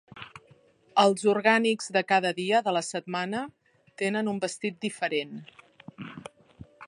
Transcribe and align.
Els 1.01 1.25
orgànics 1.33 1.91
de 1.97 2.03
cada 2.13 2.31
dia 2.39 2.63
de 2.69 2.73
la 2.79 2.83
setmana 2.89 3.43
tenen 4.03 4.33
un 4.35 4.41
vestit 4.47 4.79
diferent. 4.87 5.39